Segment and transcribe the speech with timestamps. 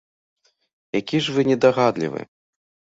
[0.99, 2.21] Які ж вы недагадлівы!